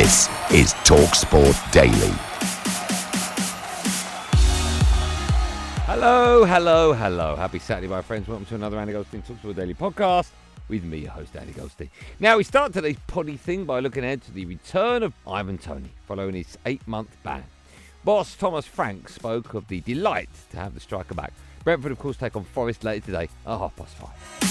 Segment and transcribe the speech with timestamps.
[0.00, 2.14] This is TalkSport Daily.
[5.84, 7.36] Hello, hello, hello.
[7.36, 8.26] Happy Saturday, my friends.
[8.26, 10.30] Welcome to another Andy Goldstein TalkSport Daily podcast
[10.68, 11.90] with me, your host, Andy Goldstein.
[12.18, 15.90] Now, we start today's poddy thing by looking ahead to the return of Ivan Toney
[16.08, 17.44] following his eight month ban.
[18.02, 21.34] Boss Thomas Frank spoke of the delight to have the striker back.
[21.62, 24.49] Brentford, of course, take on Forest later today at half past five.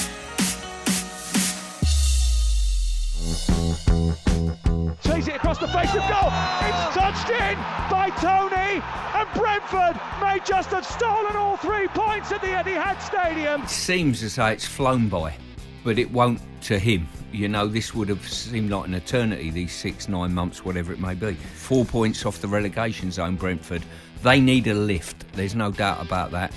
[5.01, 6.31] Sees it across the face of goal.
[6.61, 7.57] It's touched in
[7.91, 8.81] by Toney,
[9.13, 13.67] and Brentford may just have stolen all three points at the Etihad Stadium.
[13.67, 15.35] seems as though it's flown by,
[15.83, 17.09] but it won't to him.
[17.33, 20.99] You know, this would have seemed like an eternity, these six, nine months, whatever it
[21.01, 21.33] may be.
[21.33, 23.83] Four points off the relegation zone, Brentford.
[24.23, 26.53] They need a lift, there's no doubt about that.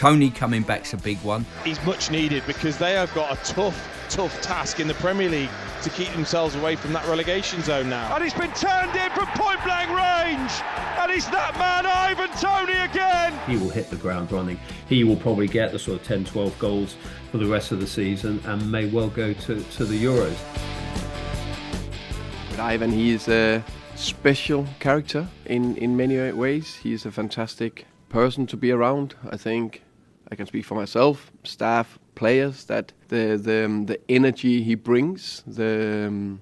[0.00, 1.44] Toney coming back's a big one.
[1.62, 5.50] He's much needed because they have got a tough, tough task in the Premier League
[5.82, 8.14] to keep themselves away from that relegation zone now.
[8.14, 10.52] And he's been turned in from point blank range.
[10.98, 13.38] And he's that man, Ivan Toney, again.
[13.46, 14.58] he will hit the ground running.
[14.88, 16.96] He will probably get the sort of 10, 12 goals
[17.30, 20.38] for the rest of the season and may well go to, to the Euros.
[22.48, 23.62] But Ivan, he is a
[23.96, 26.76] special character in, in many ways.
[26.76, 29.14] He is a fantastic person to be around.
[29.30, 29.82] I think
[30.30, 35.42] I can speak for myself, staff, players, that the the, um, the energy he brings,
[35.46, 36.40] the um,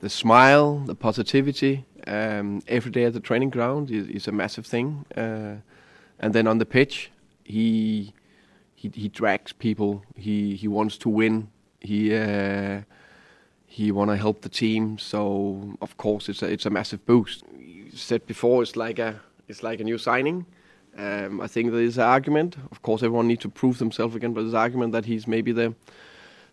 [0.00, 4.66] the smile, the positivity, um, every day at the training ground is, is a massive
[4.66, 5.04] thing.
[5.16, 5.56] Uh,
[6.18, 7.10] and then on the pitch,
[7.44, 8.12] he
[8.74, 10.02] he he drags people.
[10.16, 11.48] He he wants to win.
[11.80, 12.82] He uh,
[13.66, 14.98] he want to help the team.
[14.98, 17.44] So of course it's a it's a massive boost.
[17.58, 20.46] You said before it's like a it's like a new signing.
[20.96, 22.56] Um, I think there is an argument.
[22.70, 25.52] Of course, everyone needs to prove themselves again, but there's an argument that he's maybe
[25.52, 25.74] the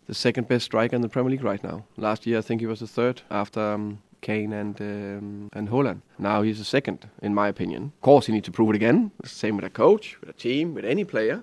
[0.06, 1.84] the second best striker in the Premier League right now.
[1.96, 6.02] Last year, I think he was the third after um, Kane and um, and Haaland.
[6.18, 7.92] Now he's the second, in my opinion.
[7.96, 9.10] Of course, he needs to prove it again.
[9.24, 11.42] Same with a coach, with a team, with any player.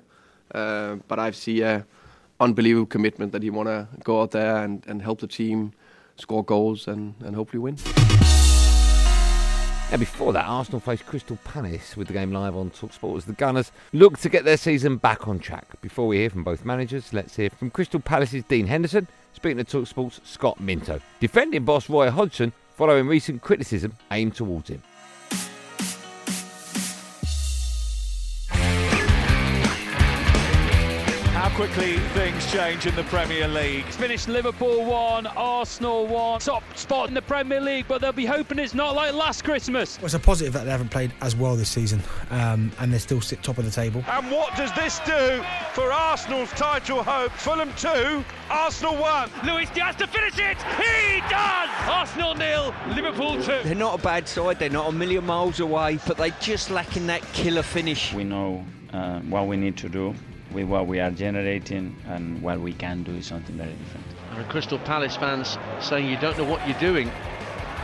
[0.54, 1.86] Uh, but I see a
[2.40, 5.74] unbelievable commitment that he want to go out there and, and help the team
[6.18, 7.78] score goals and, and hopefully win.
[9.92, 13.34] Now, before that, Arsenal faced Crystal Palace with the game live on Talksport as the
[13.34, 15.68] Gunners look to get their season back on track.
[15.82, 19.66] Before we hear from both managers, let's hear from Crystal Palace's Dean Henderson, speaking to
[19.66, 21.02] Talksport's Scott Minto.
[21.20, 24.82] Defending boss Roy Hodgson, following recent criticism aimed towards him.
[31.52, 33.86] How quickly things change in the Premier League.
[33.88, 38.26] It's finished Liverpool 1, Arsenal 1, top spot in the Premier League, but they'll be
[38.26, 39.98] hoping it's not like last Christmas.
[39.98, 43.00] Well, it's a positive that they haven't played as well this season, um, and they
[43.00, 44.04] still sit top of the table.
[44.08, 47.32] And what does this do for Arsenal's title hope?
[47.34, 49.30] Fulham 2, Arsenal 1.
[49.46, 50.58] Luis Diaz to finish it!
[50.58, 51.70] He does!
[51.88, 53.64] Arsenal nil, Liverpool 2.
[53.64, 57.08] They're not a bad side, they're not a million miles away, but they're just lacking
[57.08, 58.14] that killer finish.
[58.14, 58.64] We know
[58.94, 60.16] uh, what we need to do
[60.54, 64.06] with what we are generating, and what we can do is something very different.
[64.32, 67.12] And Crystal Palace fans saying you don't know what you're doing,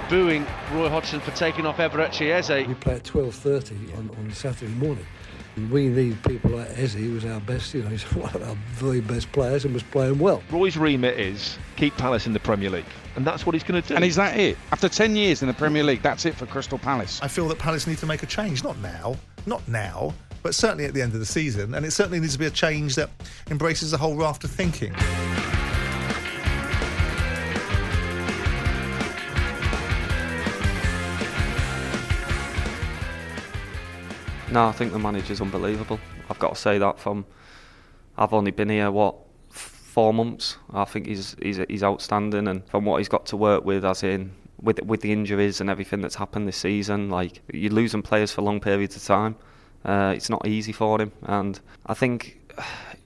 [0.09, 2.67] booing Roy Hodgson for taking off Eberechi Eze.
[2.67, 5.05] We play at 12.30 on, on Saturday morning.
[5.57, 8.47] And we need people like Eze, who was our best, you know, he's one of
[8.47, 10.43] our very best players and was playing well.
[10.51, 12.85] Roy's remit is keep Palace in the Premier League,
[13.15, 13.95] and that's what he's going to do.
[13.95, 14.55] And is that it?
[14.71, 17.19] After 10 years in the Premier League, that's it for Crystal Palace.
[17.23, 19.15] I feel that Palace need to make a change, not now,
[19.47, 20.13] not now,
[20.43, 21.73] but certainly at the end of the season.
[21.73, 23.09] And it certainly needs to be a change that
[23.49, 24.93] embraces a whole raft of thinking.
[34.49, 35.99] No, I think the manager's unbelievable.
[36.29, 37.25] I've got to say that from.
[38.17, 39.15] I've only been here what
[39.49, 40.57] four months.
[40.73, 44.03] I think he's he's he's outstanding, and from what he's got to work with, as
[44.03, 44.31] in
[44.61, 48.41] with with the injuries and everything that's happened this season, like you're losing players for
[48.41, 49.35] long periods of time.
[49.87, 52.39] Uh, it's not easy for him, and I think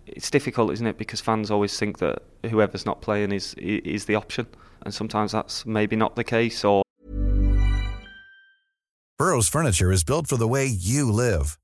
[0.07, 0.97] it's difficult, isn't it?
[0.97, 4.47] Because fans always think that whoever's not playing is is the option,
[4.83, 6.81] and sometimes that's maybe not the case, or
[9.19, 11.59] Burrow's furniture is built for the way you live.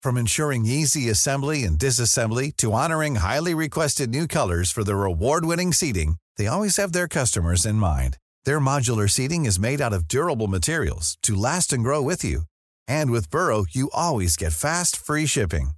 [0.00, 5.72] From ensuring easy assembly and disassembly to honoring highly requested new colors for their award-winning
[5.72, 8.16] seating, they always have their customers in mind.
[8.44, 12.42] Their modular seating is made out of durable materials to last and grow with you.
[12.90, 15.70] And with Burrow, you always get fast, free shipping.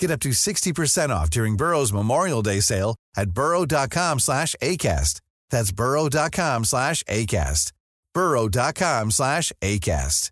[0.00, 5.20] Get up to 60% off during Burrow's Memorial Day sale at burrow.com slash ACAST.
[5.50, 7.72] That's burrow.com slash ACAST.
[8.14, 10.30] burrow.com slash ACAST.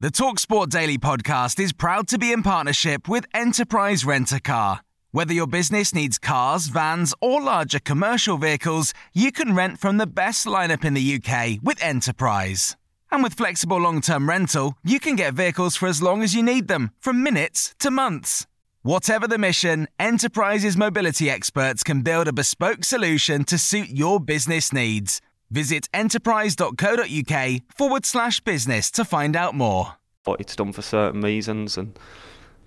[0.00, 4.80] The TalkSport Daily podcast is proud to be in partnership with Enterprise Rent a Car.
[5.12, 10.06] Whether your business needs cars, vans, or larger commercial vehicles, you can rent from the
[10.06, 12.76] best lineup in the UK with Enterprise.
[13.12, 16.42] And with flexible long term rental, you can get vehicles for as long as you
[16.42, 18.46] need them, from minutes to months.
[18.80, 24.72] Whatever the mission, Enterprise's mobility experts can build a bespoke solution to suit your business
[24.72, 25.20] needs.
[25.50, 29.96] Visit enterprise.co.uk forward slash business to find out more.
[30.24, 31.98] But it's done for certain reasons, and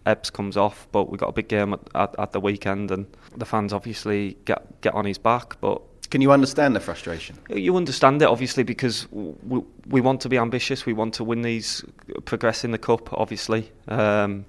[0.06, 3.08] Ebbs comes off, but we got a big game at, at, at the weekend, and
[3.36, 5.60] the fans obviously get get on his back.
[5.60, 7.38] But can you understand the frustration?
[7.50, 10.86] You understand it obviously because we, we want to be ambitious.
[10.86, 11.84] We want to win these,
[12.26, 13.72] progress in the cup, obviously.
[13.88, 14.46] Um,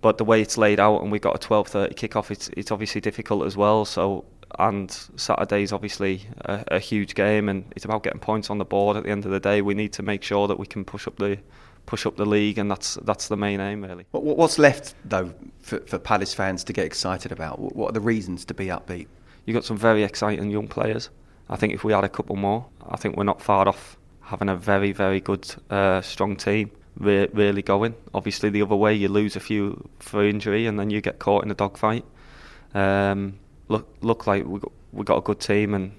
[0.00, 3.00] but the way it's laid out, and we've got a 12:30 kickoff, it's it's obviously
[3.00, 3.86] difficult as well.
[3.86, 4.26] So
[4.58, 8.96] and Saturday's obviously a, a huge game, and it's about getting points on the board.
[8.96, 11.06] At the end of the day, we need to make sure that we can push
[11.06, 11.38] up the
[11.86, 14.04] push up the league, and that's that's the main aim really.
[14.12, 17.58] What's left though for, for Palace fans to get excited about?
[17.58, 19.06] What are the reasons to be upbeat?
[19.44, 21.10] You've got some very exciting young players.
[21.48, 24.48] I think if we had a couple more, I think we're not far off having
[24.48, 27.94] a very very good uh, strong team re- really going.
[28.12, 31.44] Obviously, the other way you lose a few for injury, and then you get caught
[31.44, 32.04] in a dogfight.
[32.74, 33.38] Um,
[33.68, 35.92] look, look like we got, we got a good team, and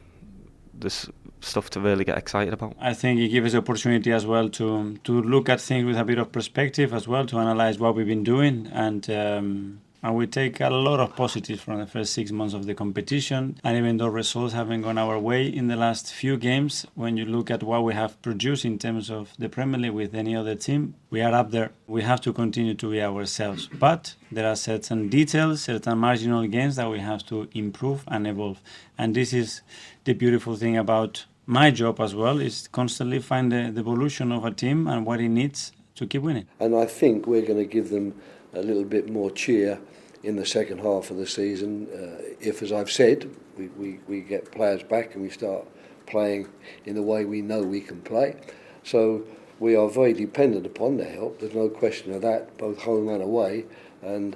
[0.73, 1.09] there's
[1.41, 2.75] stuff to really get excited about.
[2.79, 5.97] I think it gives us the opportunity as well to to look at things with
[5.97, 10.15] a bit of perspective as well, to analyze what we've been doing, and um, and
[10.15, 13.59] we take a lot of positives from the first six months of the competition.
[13.63, 17.25] And even though results haven't gone our way in the last few games, when you
[17.25, 20.53] look at what we have produced in terms of the Premier League with any other
[20.53, 21.71] team, we are up there.
[21.87, 23.65] We have to continue to be ourselves.
[23.65, 28.61] But there are certain details, certain marginal gains that we have to improve and evolve.
[28.99, 29.61] And this is
[30.03, 34.45] the beautiful thing about my job as well is constantly find the, the evolution of
[34.45, 36.45] a team and what it needs to keep winning.
[36.59, 38.13] And I think we're going to give them
[38.57, 39.79] a little bit more cheer
[40.23, 41.87] in the second half of the season.
[41.93, 45.65] Uh, if, as I've said, we, we, we get players back and we start
[46.07, 46.47] playing
[46.85, 48.35] in the way we know we can play.
[48.83, 49.23] So
[49.59, 51.39] we are very dependent upon their help.
[51.39, 53.65] There's no question of that, both home and away.
[54.01, 54.35] And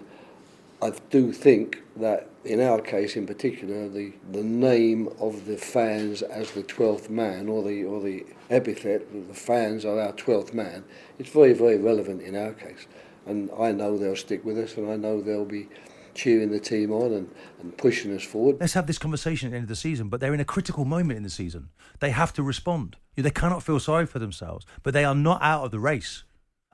[0.82, 6.22] I do think that in our case, in particular, the, the name of the fans
[6.22, 10.86] as the 12th man, or the or the epithet, the fans are our 12th man,
[11.20, 12.88] it's very very relevant in our case
[13.30, 15.68] and I know they'll stick with us, and I know they'll be
[16.14, 17.30] cheering the team on and,
[17.62, 18.58] and pushing us forward.
[18.60, 20.84] Let's have this conversation at the end of the season, but they're in a critical
[20.86, 21.70] moment in the season.
[22.00, 22.98] They have to respond.
[23.16, 26.24] They cannot feel sorry for themselves, but they are not out of the race.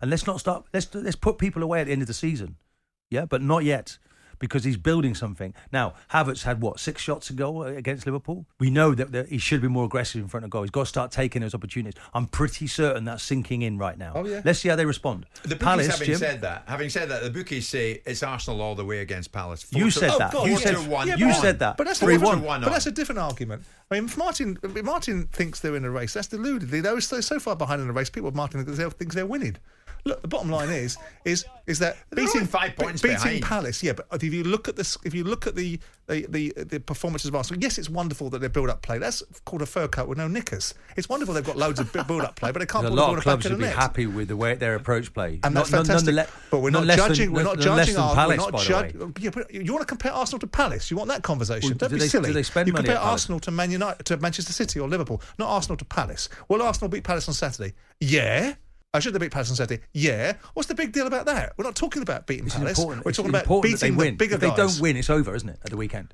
[0.01, 0.65] And let's not start.
[0.73, 2.57] Let's let's put people away at the end of the season,
[3.09, 3.97] yeah, but not yet
[4.45, 5.53] because he's building something.
[5.71, 8.45] Now, Havertz had what six shots to go against Liverpool.
[8.59, 10.63] We know that, that, he should be more aggressive in front of goal.
[10.63, 11.99] He's got to start taking those opportunities.
[12.13, 14.13] I'm pretty certain that's sinking in right now.
[14.15, 14.41] Oh yeah.
[14.43, 15.25] Let's see how they respond.
[15.43, 18.61] The bookies Palace, having Jim, said that, having said that, the bookies say it's Arsenal
[18.61, 19.63] all the way against Palace.
[19.63, 20.31] Four You to- said oh, that.
[20.31, 21.11] four You to said- one.
[21.11, 21.77] Oh, you said that.
[21.77, 23.63] But that's, Four a different, one but that's a different argument.
[23.91, 26.13] I mean, if Martin, if Martin thinks they're in a race.
[26.13, 26.69] That's deluded.
[26.69, 28.09] They're so, so far behind in the race.
[28.09, 29.57] People, Martin thinks they're winning.
[30.07, 33.41] Look, the bottom line is is is that They're beating only five points beating behind.
[33.41, 33.81] Palace.
[33.81, 36.79] Yeah, but if you look at this, if you look at the the, the the
[36.79, 38.99] performances of Arsenal, yes, it's wonderful that they build up play.
[38.99, 40.75] That's called a fur coat with no knickers.
[40.95, 42.95] It's wonderful they've got loads of build up play, but they can't There's put a
[42.97, 43.75] the lot ball of clubs in would be net.
[43.75, 46.13] happy with the way their approach play, And that's Not- none- fantastic.
[46.13, 47.31] nonetheless- but we're not, less than- judging.
[47.33, 47.95] we're not judging.
[47.95, 49.11] than Ar- Palace, we're not by the way.
[49.21, 50.91] yeah, but you want to compare Arsenal to Palace?
[50.91, 51.71] You want that conversation?
[51.71, 52.27] Well, Don't do be they- silly.
[52.27, 55.19] do they spend you compare at Arsenal to Man United, to Manchester City or Liverpool,
[55.39, 56.29] not Arsenal to Palace.
[56.47, 57.73] Will Arsenal beat Palace on Saturday?
[57.99, 58.53] Yeah.
[58.95, 59.81] I should they beat Palace on Saturday?
[59.93, 60.33] Yeah.
[60.53, 61.53] What's the big deal about that?
[61.57, 62.79] We're not talking about beating It's Palace.
[62.79, 64.13] We're talking about they beating win.
[64.13, 64.57] the bigger if they guys.
[64.57, 65.59] don't win, it's over, isn't it?
[65.63, 66.13] At the weekend.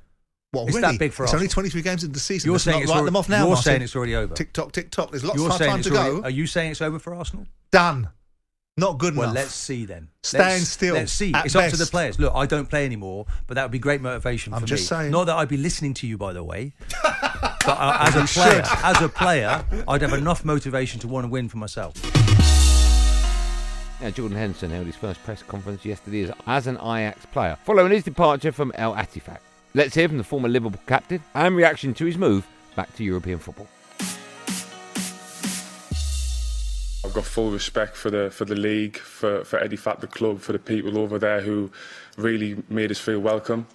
[0.52, 0.92] Well, it's really?
[0.92, 1.30] that big for us.
[1.30, 2.48] It's only 23 games into the season.
[2.48, 3.38] You're Let's saying not it's write already, them off now.
[3.38, 3.62] You're Martin.
[3.62, 4.34] saying it's already over.
[4.34, 5.10] Tick tock, tick tock.
[5.10, 6.22] There's lots You're of time to already- go.
[6.24, 7.46] Are you saying it's over for Arsenal?
[7.70, 8.10] Done.
[8.76, 9.34] Not good Well, enough.
[9.34, 10.08] let's see then.
[10.22, 11.32] Stand Let's- still, Let's see.
[11.34, 12.18] at It's up to the players.
[12.18, 14.86] Look, I don't play anymore, but that would be great motivation I'm for just me.
[14.86, 15.10] saying.
[15.10, 16.72] Not that I'd be listening to you, by the way.
[17.02, 21.28] but uh, as a player, as a player, I'd have enough motivation to want to
[21.30, 21.94] win for myself.
[24.02, 27.92] Now, Jordan Henderson held his first press conference yesterday as, as an Ajax player, following
[27.92, 29.38] his departure from Al-Ettifaq.
[29.74, 32.44] Let's hear from the former Liverpool captain and reaction to his move
[32.74, 33.68] back to European football.
[37.04, 40.50] I've got full respect for the for the league, for for Ettifaq, the club, for
[40.50, 41.70] the people over there who
[42.16, 43.68] really made us feel welcome.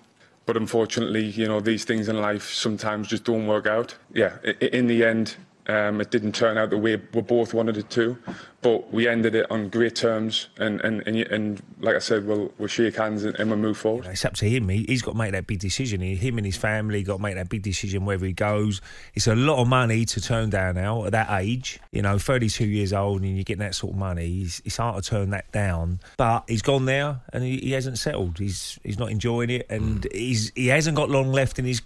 [0.46, 3.96] But unfortunately, you know, these things in life sometimes just don't work out.
[4.14, 7.90] Yeah, in the end, um, it didn't turn out the way we both wanted it
[7.92, 8.18] to.
[8.62, 12.52] But we ended it on great terms, and and and, and like I said, we'll
[12.58, 14.08] we'll shake hands and, and we'll move forward.
[14.08, 14.68] It's up to him.
[14.70, 16.02] He, he's got to make that big decision.
[16.02, 18.82] He, him and his family got to make that big decision wherever he goes.
[19.14, 21.80] It's a lot of money to turn down now at that age.
[21.92, 24.42] You know, 32 years old and you're getting that sort of money.
[24.42, 26.00] It's, it's hard to turn that down.
[26.18, 28.40] But he's gone there and he, he hasn't settled.
[28.40, 30.12] He's he's not enjoying it, and Mm.
[30.16, 31.82] he's he hasn't got long left in his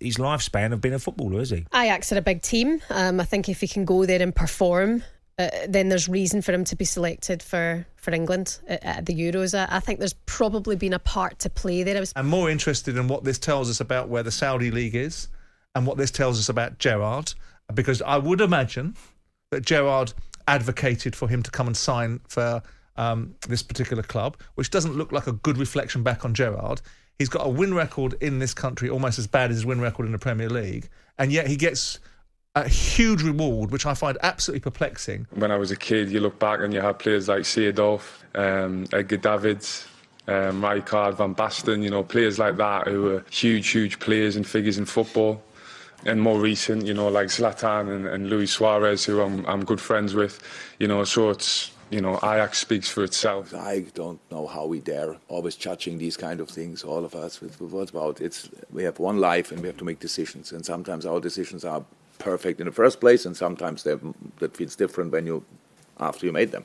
[0.00, 1.66] his lifespan of being a footballer, has he?
[1.74, 2.80] Ajax are a big team.
[2.90, 5.02] Um, I think if he can go there and perform,
[5.38, 9.14] uh, then there's reason for him to be selected for, for England at, at the
[9.14, 9.58] Euros.
[9.58, 11.96] I, I think there's probably been a part to play there.
[11.96, 14.94] I was I'm more interested in what this tells us about where the Saudi league
[14.94, 15.28] is
[15.74, 17.34] and what this tells us about Gerrard,
[17.74, 18.96] because I would imagine
[19.50, 20.14] that Gerrard
[20.48, 22.62] advocated for him to come and sign for
[22.96, 26.80] um, this particular club, which doesn't look like a good reflection back on Gerrard.
[27.18, 30.06] He's got a win record in this country almost as bad as his win record
[30.06, 31.98] in the Premier League, and yet he gets
[32.56, 35.26] a huge reward, which I find absolutely perplexing.
[35.34, 38.86] When I was a kid, you look back and you had players like Seedorf, um,
[38.94, 39.86] Edgar Davids,
[40.26, 44.46] um, Rijkaard, Van Basten, you know, players like that who were huge, huge players and
[44.46, 45.42] figures in football.
[46.04, 49.80] And more recent, you know, like Zlatan and, and Luis Suarez, who I'm, I'm good
[49.80, 50.40] friends with,
[50.78, 53.52] you know, so it's, you know, Ajax speaks for itself.
[53.54, 56.84] I don't know how we dare always judging these kind of things.
[56.84, 59.84] All of us, with what's about it's we have one life and we have to
[59.84, 61.84] make decisions, and sometimes our decisions are
[62.18, 63.96] perfect in the first place, and sometimes they
[64.38, 65.44] that feels different when you
[65.98, 66.64] after you made them.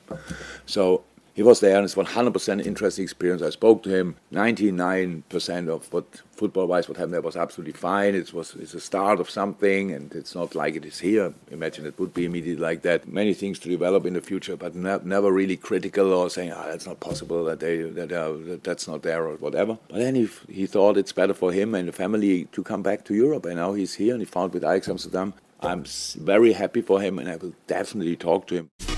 [0.66, 3.42] So he was there, and it's 100% interesting experience.
[3.42, 4.16] I spoke to him.
[4.32, 8.14] 99% of what football-wise what happened there was absolutely fine.
[8.14, 11.32] It was it's a start of something, and it's not like it is here.
[11.50, 13.08] Imagine it would be immediately like that.
[13.08, 16.66] Many things to develop in the future, but ne- never really critical or saying, "Ah,
[16.66, 17.44] that's not possible.
[17.44, 20.98] That they that, uh, that that's not there or whatever." But then he he thought
[20.98, 23.94] it's better for him and the family to come back to Europe, and now he's
[23.94, 25.32] here and he found with Ajax Amsterdam.
[25.60, 25.84] I'm
[26.16, 28.91] very happy for him, and I will definitely talk to him.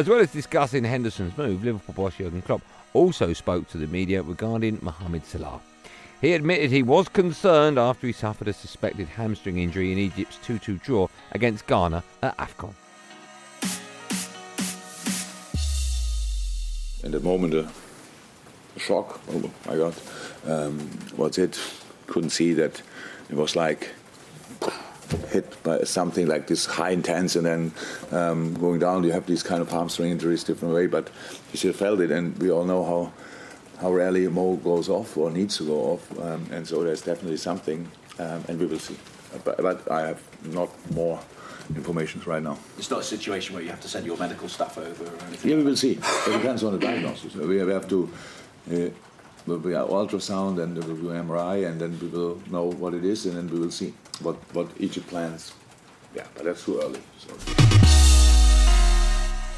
[0.00, 2.62] As well as discussing Henderson's move, Liverpool boss Jurgen Klopp
[2.94, 5.60] also spoke to the media regarding Mohamed Salah.
[6.22, 10.58] He admitted he was concerned after he suffered a suspected hamstring injury in Egypt's 2
[10.58, 12.72] 2 draw against Ghana at AFCON.
[17.04, 17.68] in that moment a,
[18.78, 19.20] shock.
[19.30, 19.94] Oh my God,
[20.46, 20.78] um,
[21.16, 21.60] what's it?
[22.06, 22.80] Couldn't see that
[23.28, 23.90] it was like
[25.28, 27.72] hit by something like this high intense and then
[28.12, 29.04] um, going down.
[29.04, 31.10] You have these kind of hamstring injuries different way, but
[31.50, 33.12] he still felt it, and we all know how
[33.80, 37.38] how rarely Mo goes off or needs to go off, um, and so there's definitely
[37.38, 38.96] something, um, and we will see.
[39.44, 41.18] But, but I have not more
[41.74, 42.58] information right now.
[42.76, 45.50] It's not a situation where you have to send your medical staff over or anything.
[45.50, 45.92] Yeah, we will see.
[45.92, 47.34] It depends on the diagnosis.
[47.34, 48.10] We have, we have to.
[48.70, 48.90] Uh,
[49.46, 53.04] will be ultrasound and there will be MRI, and then we will know what it
[53.04, 55.52] is, and then we will see what what Egypt plans.
[56.14, 57.00] Yeah, but that's too early.
[57.18, 57.36] So.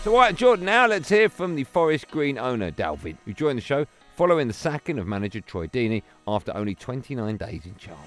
[0.05, 3.62] So, Jordan, now let's hear from the Forest Green owner, Dale Vince, who joined the
[3.62, 3.87] show
[4.17, 7.99] following the sacking of manager Troy Deeney after only 29 days in charge.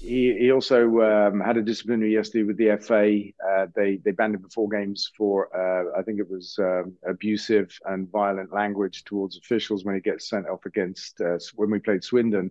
[0.00, 3.32] He, he also um, had a disciplinary yesterday with the FA.
[3.44, 6.94] Uh, they they banned him for four games for uh, I think it was um,
[7.04, 11.80] abusive and violent language towards officials when he gets sent off against uh, when we
[11.80, 12.50] played Swindon,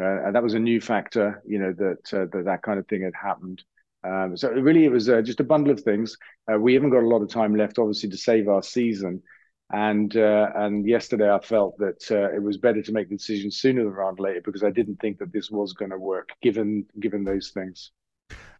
[0.00, 1.40] uh, and that was a new factor.
[1.46, 3.62] You know that uh, that that kind of thing had happened.
[4.02, 6.16] Um, so really, it was uh, just a bundle of things.
[6.58, 9.22] We haven't got a lot of time left, obviously, to save our season.
[9.72, 13.50] And uh, and yesterday, I felt that uh, it was better to make the decision
[13.50, 16.86] sooner rather than later because I didn't think that this was going to work, given
[16.98, 17.92] given those things.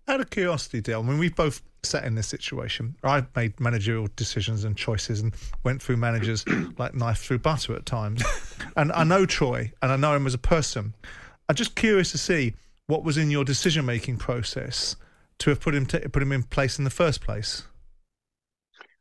[0.07, 4.65] Out of curiosity, Dale, when we've both sat in this situation, I've made managerial decisions
[4.65, 6.45] and choices and went through managers
[6.79, 8.23] like knife through butter at times.
[8.77, 10.95] and I know Troy and I know him as a person.
[11.49, 12.55] I'm just curious to see
[12.87, 14.97] what was in your decision making process
[15.39, 17.65] to have put him to, put him in place in the first place.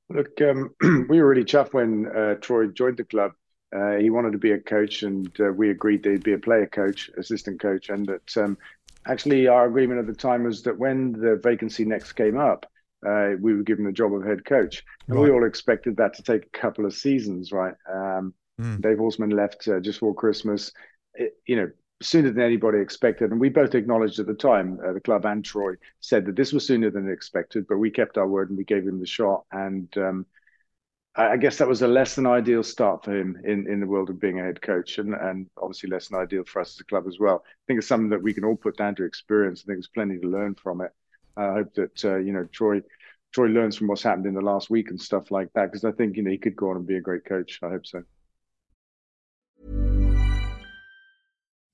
[0.09, 0.73] Look, um,
[1.09, 3.33] we were really chuffed when uh, Troy joined the club.
[3.75, 6.39] Uh, he wanted to be a coach, and uh, we agreed that he'd be a
[6.39, 8.57] player coach, assistant coach, and that um,
[9.07, 12.65] actually our agreement at the time was that when the vacancy next came up,
[13.05, 16.23] uh, we were given the job of head coach, and we all expected that to
[16.23, 17.75] take a couple of seasons, right?
[17.91, 18.81] Um, Mm.
[18.81, 20.71] Dave Horseman left uh, just before Christmas,
[21.13, 24.93] it, you know, sooner than anybody expected, and we both acknowledged at the time, uh,
[24.93, 28.27] the club and Troy said that this was sooner than expected, but we kept our
[28.27, 30.25] word and we gave him the shot, and um,
[31.15, 33.87] I I guess that was a less than ideal start for him in, in the
[33.87, 36.79] world of being a head coach, and, and obviously less than ideal for us as
[36.79, 37.43] a club as well.
[37.45, 39.61] I think it's something that we can all put down to experience.
[39.61, 40.91] I think there's plenty to learn from it.
[41.37, 42.81] I hope that uh, you know Troy
[43.33, 45.91] Troy learns from what's happened in the last week and stuff like that, because I
[45.91, 47.59] think you know he could go on and be a great coach.
[47.61, 48.03] I hope so.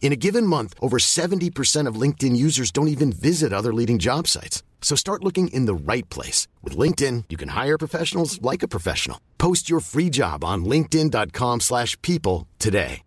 [0.00, 4.26] In a given month, over 70% of LinkedIn users don't even visit other leading job
[4.26, 4.62] sites.
[4.80, 6.48] So start looking in the right place.
[6.62, 9.20] With LinkedIn, you can hire professionals like a professional.
[9.36, 13.02] Post your free job on linkedin.com slash people today.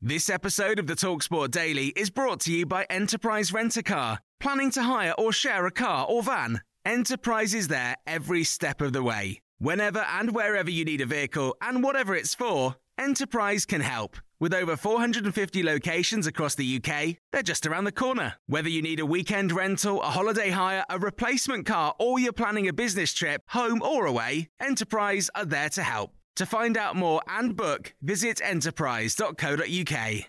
[0.00, 4.20] This episode of the Talksport Daily is brought to you by Enterprise Rent-A-Car.
[4.38, 6.60] Planning to hire or share a car or van?
[6.86, 9.40] Enterprise is there every step of the way.
[9.58, 14.16] Whenever and wherever you need a vehicle and whatever it's for, Enterprise can help.
[14.40, 18.34] With over 450 locations across the UK, they're just around the corner.
[18.48, 22.66] Whether you need a weekend rental, a holiday hire, a replacement car, or you're planning
[22.66, 26.12] a business trip, home or away, Enterprise are there to help.
[26.36, 30.24] To find out more and book, visit enterprise.co.uk.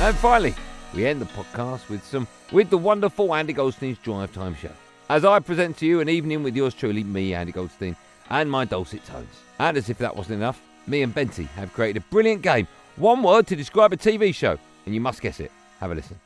[0.00, 0.54] And finally,
[0.94, 4.72] we end the podcast with some with the wonderful Andy Goldstein's Drive Time Show.
[5.10, 7.94] As I present to you an evening with yours truly, me, Andy Goldstein,
[8.30, 9.34] and my dulcet tones.
[9.58, 12.66] And as if that wasn't enough, me and Benty have created a brilliant game.
[12.96, 15.50] One word to describe a TV show, and you must guess it.
[15.80, 16.18] Have a listen.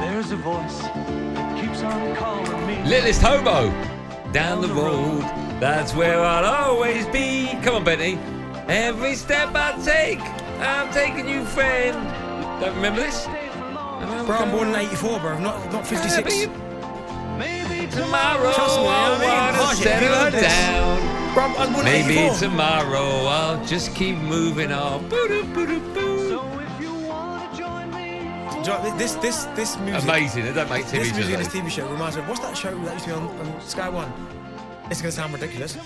[0.00, 2.82] There's a voice that keeps on calling me.
[2.88, 3.70] Littlest hobo
[4.32, 5.22] down the road.
[5.60, 7.48] That's where I'll always be.
[7.62, 8.18] Come on, Benty.
[8.68, 10.20] Every step I take,
[10.60, 11.96] I'm taking you, friend.
[12.60, 13.26] Don't remember this?
[14.26, 15.38] Bro, I'm born in 84, bro.
[15.38, 16.48] Not, not 56.
[17.38, 21.34] Maybe tomorrow Trust me, I I'll mean, wanna Harsh, have you settle down.
[21.34, 22.38] Bro, I was born Maybe 84.
[22.38, 25.08] tomorrow I'll just keep moving on.
[25.08, 26.40] Boo-doo-boo-doo-boo.
[28.66, 30.02] You know, this this this music.
[30.02, 32.56] Amazing, don't make TV This music in this TV show reminds me of what's that
[32.56, 34.12] show that used to be on, on Sky One?
[34.90, 35.78] It's gonna sound ridiculous.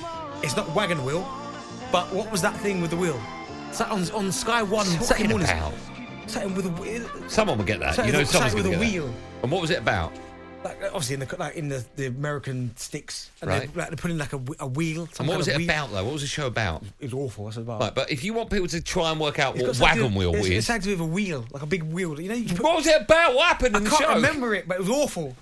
[0.42, 1.28] It's not Wagon Wheel,
[1.92, 3.20] but what was that thing with the wheel?
[3.70, 5.50] Sat on on Sky One Saturday mornings.
[5.50, 5.74] about?
[6.30, 7.28] Sat with a.
[7.30, 7.96] Someone will get that.
[8.06, 8.86] You know, someone's sat with a get that.
[8.92, 9.14] wheel.
[9.42, 10.12] And what was it about?
[10.62, 13.72] Like obviously in the like in the, the American sticks, and Right.
[13.72, 15.06] they like they put in like a, wh- a wheel.
[15.12, 15.70] some And what kind was of it wheel.
[15.70, 16.04] about, though?
[16.04, 16.82] What was the show about?
[16.98, 17.44] It was awful.
[17.46, 17.80] That's about.
[17.80, 19.96] Right, but if you want people to try and work out It's what got something
[19.96, 21.82] to wagon do- wheel it's, is, It's something to with a wheel, like a big
[21.84, 22.20] wheel.
[22.20, 23.34] You know, you put, what was it about?
[23.34, 24.14] What happened I in the can't show?
[24.16, 25.34] remember it, but it was awful.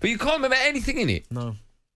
[0.00, 1.26] But you can't remember anything in it.
[1.30, 1.54] No.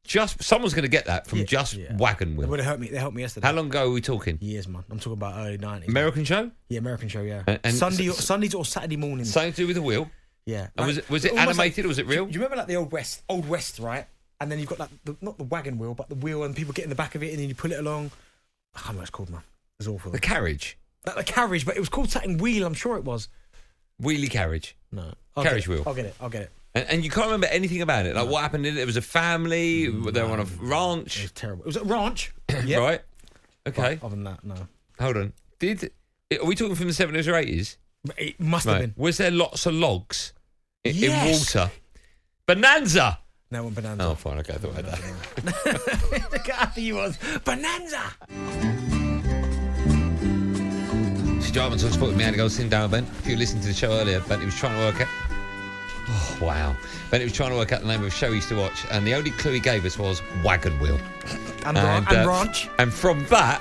[0.09, 1.95] Just someone's going to get that from Yeah, just yeah.
[1.97, 2.49] wagon They wheel.
[2.49, 2.89] would have helped me.
[2.89, 3.47] They helped me yesterday.
[3.47, 4.39] How long ago are we talking?
[4.41, 4.83] Years, man.
[4.91, 5.89] I'm talking about early nineties.
[5.91, 6.51] American show?
[6.71, 7.21] Yeah, American show.
[7.21, 7.43] Yeah.
[7.47, 9.31] And- and Sunday, s- Sundays or Saturday mornings.
[9.33, 10.11] Something to do with the wheel?
[10.47, 10.69] yeah.
[10.79, 12.25] And was it was it almost animated or was it real?
[12.25, 14.07] Do you remember like the old west, old west, right?
[14.41, 16.73] And then you've got like the, not the wagon wheel, but the wheel, and people
[16.73, 18.11] get in the back of it, and then you pull it along.
[18.75, 19.41] I can't remember what it's called, man.
[19.41, 20.11] It was awful.
[20.11, 22.67] The carriage, Like the carriage, but it was called something wheel.
[22.67, 23.29] I'm sure it was.
[24.03, 25.13] wheelie carriage, No.
[25.37, 25.69] I'll carriage it.
[25.69, 25.83] wheel.
[25.87, 26.15] I'll get it.
[26.21, 26.51] I'll get it.
[26.79, 28.15] And, and you can't remember anything about it.
[28.15, 28.81] Like what happened in it?
[28.81, 29.87] It was a family.
[29.89, 31.63] they were on a It ranch, was terrible.
[31.65, 32.33] It was a ranch.
[32.65, 32.79] yeah.
[32.79, 33.01] right?
[33.67, 34.55] Okay, But other than that, no.
[34.99, 35.33] hold on.
[35.59, 35.91] Did
[36.41, 37.77] are we talking from the seventies or eighties?
[38.17, 38.95] It must have been.
[38.97, 40.33] Was there lots of logs
[40.85, 41.55] in, in Yes.
[41.55, 41.71] water?
[42.47, 43.19] Bonanza.
[43.51, 44.05] No one bonanza.
[44.05, 44.39] Oh, fine.
[44.39, 46.29] Okay, I thought I had that.
[46.33, 47.19] Look how happy he was.
[47.45, 48.03] Bonanza.
[51.45, 53.09] She drive on Talksport with me, Andy Goldstein, Darren Bent.
[53.21, 55.09] If you listened to the show earlier, Ben, he was trying to work out.
[56.41, 56.77] Wow.
[57.11, 58.85] Bentley was trying to work out the name of a show he used to watch,
[58.91, 60.99] and the only clue he gave us was Wagon Wheel.
[61.67, 62.69] And, and uh, ranch.
[62.79, 63.61] And from that,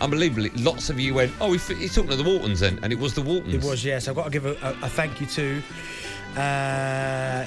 [0.00, 3.14] unbelievably, lots of you went, oh, he's talking to the Waltons then, and it was
[3.14, 3.54] the Waltons.
[3.54, 4.08] It was, yes.
[4.08, 5.62] I've got to give a, a, a thank you to,
[6.36, 7.46] uh,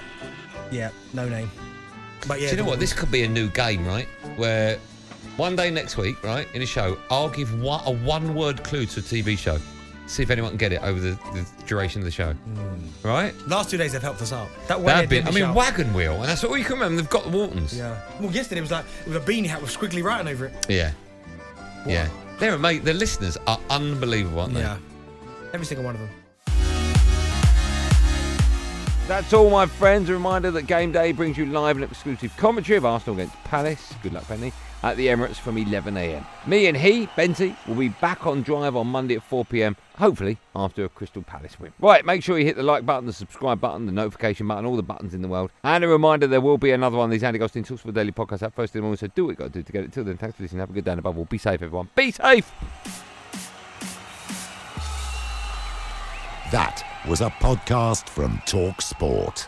[0.72, 1.50] yeah, no name.
[2.28, 2.80] But yeah, Do you know what?
[2.80, 4.08] This could be a new game, right?
[4.36, 4.80] Where
[5.38, 9.00] one day next week, right, in a show, I'll give one, a one-word clue to
[9.00, 9.60] a TV show.
[10.08, 12.34] See if anyone can get it over the, the duration of the show.
[12.34, 13.08] Hmm.
[13.08, 13.34] Right?
[13.48, 14.50] Last two days they've helped us out.
[14.68, 15.56] That way That'd be, I mean, shout.
[15.56, 17.02] Wagon Wheel, and that's all you can remember.
[17.02, 17.76] They've got the Waltons.
[17.76, 18.00] Yeah.
[18.20, 20.66] Well, yesterday it was like with a beanie hat with squiggly writing over it.
[20.70, 20.92] Yeah.
[21.88, 22.08] Yeah.
[22.40, 22.86] They're amazing.
[22.86, 24.60] The listeners are unbelievable, aren't they?
[24.60, 24.78] Yeah.
[25.54, 26.10] Every single one of them.
[29.08, 30.10] That's all, my friends.
[30.10, 33.94] A reminder that Game Day brings you live and exclusive commentary of Arsenal against Palace.
[34.02, 34.52] Good luck, Penny.
[34.86, 36.24] At the Emirates from 11am.
[36.46, 40.86] Me and he, Benty, will be back on drive on Monday at 4pm, hopefully after
[40.86, 41.74] a Crystal Palace win.
[41.80, 44.76] Right, make sure you hit the like button, the subscribe button, the notification button, all
[44.76, 45.50] the buttons in the world.
[45.64, 48.44] And a reminder there will be another one of these Andy Goldstein Talksport Daily podcast
[48.44, 49.92] out first in the morning, so do what you got to do to get it.
[49.92, 50.60] Till then, thanks for listening.
[50.60, 51.90] Have a good day and above all, be safe, everyone.
[51.96, 52.52] Be safe!
[56.52, 59.48] That was a podcast from Talk Sport.